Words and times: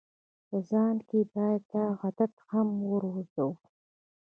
په 0.47 0.57
ځان 0.69 0.95
کې 1.07 1.19
باید 1.33 1.61
دا 1.73 1.85
عادت 2.01 2.33
هم 2.49 2.67
وروزو. 2.91 3.49